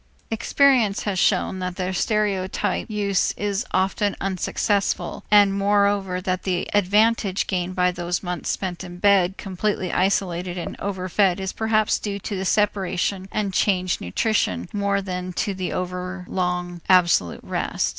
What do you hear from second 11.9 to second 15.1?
due to the separation and changed nutrition more